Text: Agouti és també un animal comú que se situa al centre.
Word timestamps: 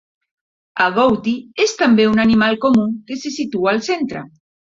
Agouti 0.85 1.33
és 1.65 1.75
també 1.83 2.07
un 2.13 2.23
animal 2.25 2.57
comú 2.65 2.87
que 3.11 3.21
se 3.25 3.35
situa 3.39 3.73
al 3.75 3.85
centre. 3.91 4.27